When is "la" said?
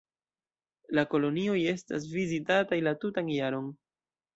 0.99-1.03, 2.91-2.99